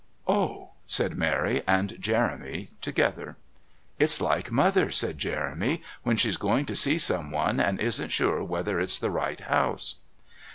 [0.27, 3.37] "Oh," said Mary and Jeremy together.
[3.99, 8.79] "It's like Mother," said Jeremy, "when she's going to see someone and isn't sure whether
[8.79, 9.97] it's the right house."